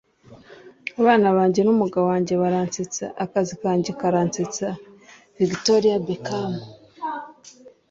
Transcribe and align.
bana 1.05 1.27
banjye 1.37 1.61
n'umugabo 1.63 2.05
wanjye 2.11 2.33
baransetsa. 2.41 3.05
akazi 3.23 3.53
kanjye 3.61 3.89
karansetsa.- 3.99 4.67
victoria 5.41 5.95
beckham 6.05 6.53